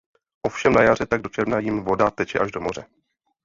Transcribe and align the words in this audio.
Ovšem 0.41 0.73
na 0.73 0.83
jaře 0.83 1.05
tak 1.05 1.21
do 1.21 1.29
června 1.29 1.59
jím 1.59 1.83
voda 1.83 2.11
teče 2.11 2.39
až 2.39 2.51
do 2.51 2.61
moře. 2.61 2.85